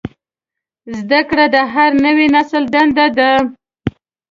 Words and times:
زدهکړه 0.99 1.45
د 1.55 1.57
هر 1.73 1.91
نوي 2.05 2.27
نسل 2.35 2.63
دنده 2.73 3.07
ده. 3.17 3.31